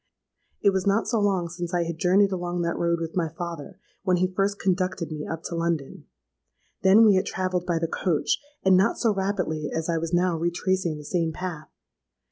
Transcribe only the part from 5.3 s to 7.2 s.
to London. Then we